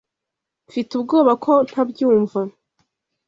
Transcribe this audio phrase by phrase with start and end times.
[0.67, 2.39] Mfite ubwoba ko ntabyumva.